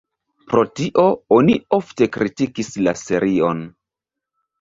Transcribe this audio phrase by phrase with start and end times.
[0.51, 1.03] Pro tio
[1.35, 3.63] oni ofte kritikis la serion.